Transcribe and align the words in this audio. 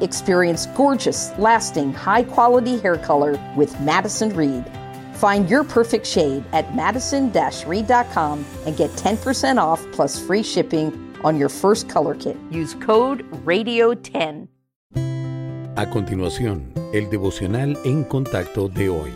Experience 0.00 0.66
gorgeous, 0.76 1.32
lasting, 1.38 1.92
high 1.92 2.24
quality 2.24 2.78
hair 2.78 2.96
color 2.96 3.38
with 3.56 3.78
Madison 3.80 4.34
Reed. 4.34 4.64
Find 5.14 5.50
your 5.50 5.64
perfect 5.64 6.06
shade 6.06 6.44
at 6.52 6.74
madison 6.74 7.30
reed.com 7.66 8.44
and 8.64 8.76
get 8.76 8.90
10% 8.92 9.58
off 9.58 9.84
plus 9.92 10.18
free 10.18 10.42
shipping 10.42 10.92
on 11.22 11.36
your 11.38 11.50
first 11.50 11.88
color 11.88 12.14
kit. 12.14 12.36
Use 12.50 12.74
code 12.74 13.24
RADIO10. 13.44 14.48
A 15.76 15.86
continuación, 15.88 16.72
el 16.92 17.08
devocional 17.10 17.78
en 17.84 18.04
contacto 18.04 18.68
de 18.68 18.88
hoy. 18.88 19.12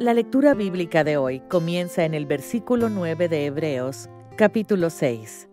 La 0.00 0.12
lectura 0.12 0.54
bíblica 0.54 1.04
de 1.04 1.16
hoy 1.16 1.40
comienza 1.48 2.04
en 2.04 2.14
el 2.14 2.26
versículo 2.26 2.88
9 2.88 3.28
de 3.28 3.46
Hebreos, 3.46 4.08
capítulo 4.36 4.90
6. 4.90 5.48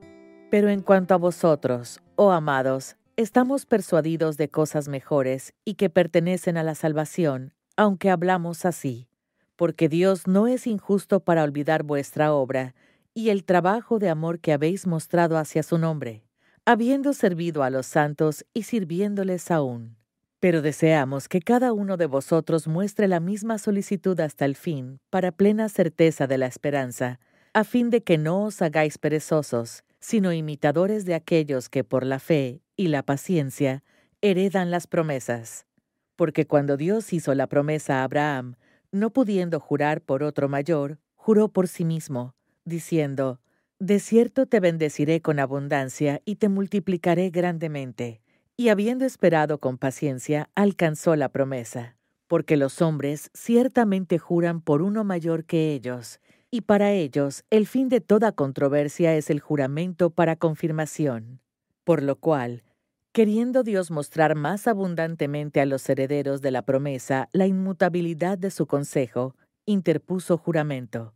Pero 0.50 0.70
en 0.70 0.82
cuanto 0.82 1.14
a 1.14 1.18
vosotros, 1.18 2.02
oh 2.16 2.32
amados, 2.32 2.96
estamos 3.22 3.66
persuadidos 3.66 4.38
de 4.38 4.50
cosas 4.50 4.88
mejores 4.88 5.54
y 5.64 5.76
que 5.76 5.90
pertenecen 5.90 6.58
a 6.58 6.64
la 6.64 6.76
salvación, 6.76 7.54
aunque 7.78 8.10
hablamos 8.10 8.66
así, 8.66 9.08
porque 9.56 9.90
Dios 9.90 10.28
no 10.28 10.48
es 10.48 10.68
injusto 10.68 11.20
para 11.20 11.44
olvidar 11.44 11.84
vuestra 11.84 12.34
obra 12.34 12.74
y 13.14 13.30
el 13.30 13.44
trabajo 13.44 14.00
de 14.00 14.10
amor 14.10 14.40
que 14.40 14.54
habéis 14.54 14.88
mostrado 14.88 15.38
hacia 15.38 15.64
su 15.64 15.78
nombre, 15.78 16.24
habiendo 16.66 17.14
servido 17.14 17.64
a 17.64 17.70
los 17.70 17.86
santos 17.86 18.46
y 18.54 18.64
sirviéndoles 18.64 19.52
aún. 19.52 19.98
Pero 20.40 20.62
deseamos 20.62 21.28
que 21.28 21.42
cada 21.42 21.74
uno 21.74 21.98
de 21.98 22.08
vosotros 22.08 22.68
muestre 22.68 23.08
la 23.08 23.20
misma 23.20 23.60
solicitud 23.60 24.20
hasta 24.20 24.46
el 24.46 24.56
fin, 24.56 25.00
para 25.10 25.32
plena 25.32 25.70
certeza 25.70 26.26
de 26.26 26.40
la 26.40 26.48
esperanza, 26.48 27.20
a 27.54 27.64
fin 27.64 27.90
de 27.90 28.02
que 28.02 28.18
no 28.18 28.46
os 28.46 28.62
hagáis 28.62 28.98
perezosos, 28.98 29.84
sino 30.00 30.34
imitadores 30.34 31.06
de 31.06 31.14
aquellos 31.14 31.70
que 31.70 31.84
por 31.84 32.06
la 32.06 32.18
fe 32.18 32.62
y 32.82 32.88
la 32.88 33.04
paciencia 33.04 33.84
heredan 34.22 34.72
las 34.72 34.88
promesas. 34.88 35.68
Porque 36.16 36.48
cuando 36.48 36.78
Dios 36.78 37.14
hizo 37.14 37.36
la 37.36 37.46
promesa 37.46 38.00
a 38.00 38.04
Abraham, 38.04 38.56
no 38.92 39.12
pudiendo 39.12 39.60
jurar 39.60 40.02
por 40.02 40.24
otro 40.24 40.50
mayor, 40.50 40.98
juró 41.14 41.50
por 41.50 41.68
sí 41.68 41.86
mismo, 41.86 42.34
diciendo, 42.66 43.40
De 43.78 44.00
cierto 44.00 44.48
te 44.48 44.60
bendeciré 44.60 45.22
con 45.22 45.38
abundancia 45.40 46.24
y 46.26 46.38
te 46.38 46.50
multiplicaré 46.50 47.30
grandemente. 47.30 48.20
Y 48.58 48.70
habiendo 48.70 49.06
esperado 49.06 49.60
con 49.60 49.78
paciencia, 49.78 50.50
alcanzó 50.56 51.16
la 51.16 51.30
promesa. 51.30 51.98
Porque 52.26 52.58
los 52.58 52.82
hombres 52.82 53.30
ciertamente 53.36 54.18
juran 54.18 54.62
por 54.62 54.82
uno 54.82 55.04
mayor 55.04 55.46
que 55.46 55.72
ellos, 55.74 56.20
y 56.50 56.62
para 56.62 56.94
ellos 56.94 57.44
el 57.52 57.68
fin 57.68 57.90
de 57.90 58.02
toda 58.02 58.32
controversia 58.32 59.16
es 59.16 59.30
el 59.30 59.40
juramento 59.40 60.10
para 60.10 60.36
confirmación. 60.36 61.42
Por 61.84 62.04
lo 62.04 62.16
cual, 62.16 62.64
queriendo 63.12 63.64
Dios 63.64 63.92
mostrar 63.92 64.36
más 64.36 64.68
abundantemente 64.68 65.62
a 65.62 65.66
los 65.66 65.88
herederos 65.90 66.42
de 66.42 66.52
la 66.52 66.62
promesa 66.62 67.30
la 67.34 67.48
inmutabilidad 67.48 68.38
de 68.38 68.52
su 68.52 68.68
consejo, 68.68 69.36
interpuso 69.66 70.38
juramento, 70.38 71.14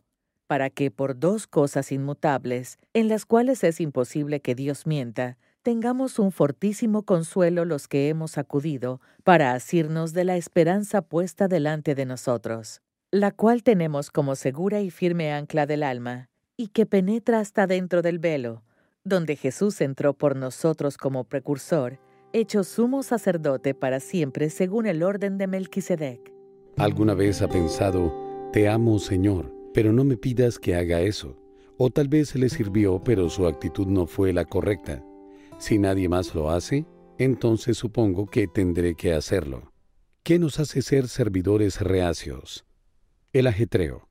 para 0.47 0.69
que 0.69 0.91
por 0.91 1.17
dos 1.17 1.47
cosas 1.47 1.91
inmutables, 1.91 2.77
en 2.93 3.07
las 3.07 3.25
cuales 3.25 3.63
es 3.63 3.79
imposible 3.81 4.41
que 4.41 4.55
Dios 4.55 4.85
mienta, 4.85 5.37
tengamos 5.63 6.19
un 6.19 6.31
fortísimo 6.31 7.03
consuelo 7.03 7.65
los 7.65 7.87
que 7.87 8.09
hemos 8.09 8.37
acudido 8.37 9.01
para 9.23 9.53
asirnos 9.53 10.13
de 10.13 10.25
la 10.25 10.37
esperanza 10.37 11.01
puesta 11.01 11.47
delante 11.47 11.95
de 11.95 12.05
nosotros 12.05 12.81
la 13.15 13.31
cual 13.31 13.63
tenemos 13.63 14.11
como 14.11 14.35
segura 14.35 14.81
y 14.81 14.89
firme 14.89 15.31
ancla 15.31 15.65
del 15.65 15.83
alma, 15.83 16.27
y 16.57 16.67
que 16.67 16.85
penetra 16.85 17.39
hasta 17.39 17.65
dentro 17.65 18.01
del 18.01 18.19
velo, 18.19 18.64
donde 19.05 19.35
Jesús 19.35 19.79
entró 19.81 20.13
por 20.15 20.35
nosotros 20.35 20.97
como 20.97 21.23
precursor, 21.23 21.99
hecho 22.33 22.63
sumo 22.63 23.03
sacerdote 23.03 23.75
para 23.75 23.99
siempre 23.99 24.49
según 24.49 24.87
el 24.87 25.03
orden 25.03 25.37
de 25.37 25.47
Melquisedec. 25.47 26.33
¿Alguna 26.77 27.13
vez 27.13 27.41
ha 27.41 27.47
pensado, 27.47 28.13
te 28.51 28.67
amo 28.67 28.99
Señor, 28.99 29.53
pero 29.73 29.93
no 29.93 30.03
me 30.03 30.17
pidas 30.17 30.59
que 30.59 30.75
haga 30.75 31.01
eso? 31.01 31.37
O 31.77 31.91
tal 31.91 32.07
vez 32.07 32.35
le 32.35 32.49
sirvió, 32.49 33.01
pero 33.03 33.29
su 33.29 33.47
actitud 33.47 33.87
no 33.87 34.07
fue 34.07 34.33
la 34.33 34.45
correcta. 34.45 35.03
Si 35.59 35.77
nadie 35.77 36.09
más 36.09 36.33
lo 36.33 36.49
hace, 36.49 36.85
entonces 37.17 37.77
supongo 37.77 38.25
que 38.25 38.47
tendré 38.47 38.95
que 38.95 39.13
hacerlo. 39.13 39.71
¿Qué 40.23 40.39
nos 40.39 40.59
hace 40.59 40.81
ser 40.81 41.07
servidores 41.07 41.79
reacios? 41.79 42.65
El 43.31 43.47
ajetreo. 43.47 44.09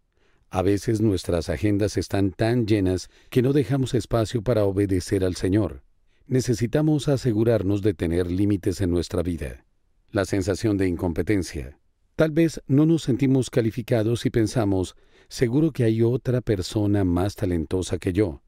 A 0.54 0.62
veces 0.62 1.00
nuestras 1.00 1.50
agendas 1.50 1.96
están 1.96 2.30
tan 2.30 2.64
llenas 2.64 3.10
que 3.28 3.42
no 3.42 3.52
dejamos 3.52 3.92
espacio 3.92 4.40
para 4.40 4.62
obedecer 4.66 5.24
al 5.24 5.34
Señor. 5.34 5.82
Necesitamos 6.28 7.08
asegurarnos 7.08 7.82
de 7.82 7.92
tener 7.92 8.30
límites 8.30 8.80
en 8.80 8.90
nuestra 8.90 9.24
vida. 9.24 9.66
La 10.12 10.24
sensación 10.24 10.76
de 10.76 10.86
incompetencia. 10.86 11.80
Tal 12.14 12.30
vez 12.30 12.62
no 12.68 12.86
nos 12.86 13.02
sentimos 13.02 13.50
calificados 13.50 14.26
y 14.26 14.30
pensamos, 14.30 14.94
seguro 15.26 15.72
que 15.72 15.82
hay 15.82 16.02
otra 16.02 16.40
persona 16.40 17.02
más 17.02 17.34
talentosa 17.34 17.98
que 17.98 18.12
yo. 18.12 18.40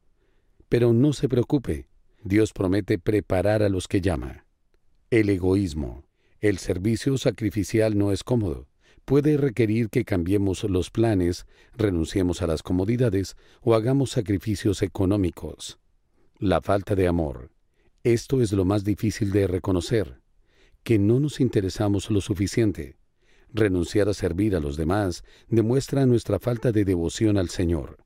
Pero 0.69 0.93
no 0.93 1.13
se 1.13 1.29
preocupe, 1.29 1.89
Dios 2.23 2.53
promete 2.53 3.01
preparar 3.01 3.65
a 3.65 3.69
los 3.69 3.89
que 3.89 4.01
llama. 4.01 4.47
El 5.11 5.29
egoísmo. 5.29 6.05
El 6.39 6.59
servicio 6.59 7.19
sacrificial 7.19 7.99
no 7.99 8.13
es 8.13 8.23
cómodo 8.23 8.69
puede 9.07 9.37
requerir 9.37 9.89
que 9.89 10.05
cambiemos 10.05 10.65
los 10.65 10.91
planes, 10.91 11.47
renunciemos 11.75 12.43
a 12.43 12.49
las 12.49 12.63
comodidades 12.63 13.37
o 13.63 13.75
hagamos 13.75 14.11
sacrificios 14.11 14.83
económicos. 14.83 15.79
La 16.39 16.61
falta 16.61 16.97
de 16.97 17.07
amor. 17.07 17.51
Esto 18.03 18.43
es 18.43 18.53
lo 18.53 18.65
más 18.65 18.85
difícil 18.85 19.31
de 19.31 19.47
reconocer, 19.47 20.21
que 20.83 20.99
no 20.99 21.21
nos 21.21 21.41
interesamos 21.41 22.11
lo 22.11 22.21
suficiente. 22.21 22.97
Renunciar 23.49 24.09
a 24.09 24.15
servir 24.15 24.57
a 24.57 24.61
los 24.61 24.77
demás 24.77 25.23
demuestra 25.49 26.05
nuestra 26.05 26.41
falta 26.41 26.73
de 26.73 26.85
devoción 26.85 27.39
al 27.39 27.49
Señor. 27.49 27.99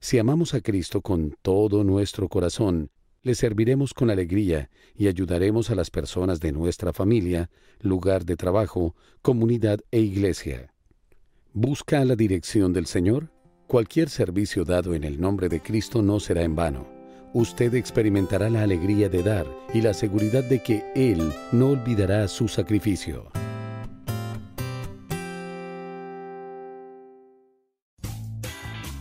Si 0.00 0.18
amamos 0.18 0.54
a 0.54 0.62
Cristo 0.62 1.02
con 1.02 1.36
todo 1.42 1.84
nuestro 1.84 2.28
corazón, 2.28 2.90
le 3.26 3.34
serviremos 3.34 3.92
con 3.92 4.08
alegría 4.08 4.70
y 4.94 5.08
ayudaremos 5.08 5.70
a 5.70 5.74
las 5.74 5.90
personas 5.90 6.38
de 6.38 6.52
nuestra 6.52 6.92
familia, 6.92 7.50
lugar 7.80 8.24
de 8.24 8.36
trabajo, 8.36 8.94
comunidad 9.20 9.80
e 9.90 9.98
iglesia. 9.98 10.72
¿Busca 11.52 12.04
la 12.04 12.14
dirección 12.14 12.72
del 12.72 12.86
Señor? 12.86 13.32
Cualquier 13.66 14.10
servicio 14.10 14.64
dado 14.64 14.94
en 14.94 15.02
el 15.02 15.20
nombre 15.20 15.48
de 15.48 15.60
Cristo 15.60 16.02
no 16.02 16.20
será 16.20 16.42
en 16.42 16.54
vano. 16.54 16.86
Usted 17.34 17.74
experimentará 17.74 18.48
la 18.48 18.62
alegría 18.62 19.08
de 19.08 19.24
dar 19.24 19.46
y 19.74 19.80
la 19.80 19.92
seguridad 19.92 20.44
de 20.44 20.62
que 20.62 20.84
Él 20.94 21.32
no 21.50 21.70
olvidará 21.70 22.28
su 22.28 22.46
sacrificio. 22.46 23.32